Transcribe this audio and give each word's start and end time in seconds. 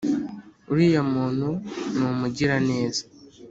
uriya 0.71 1.01
muntu 1.13 1.49
ni 1.95 2.03
umugiraneza 2.11 3.01